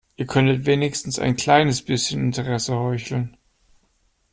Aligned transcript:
Ihr 0.15 0.25
könntet 0.25 0.65
wenigstens 0.65 1.19
ein 1.19 1.35
kleines 1.35 1.83
bisschen 1.85 2.23
Interesse 2.23 2.73
heucheln. 2.75 3.37